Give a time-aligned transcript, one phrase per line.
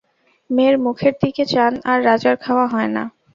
[0.49, 3.03] মেয়ের মুখের দিকে চান আর রাজার খাওয়া হয় না।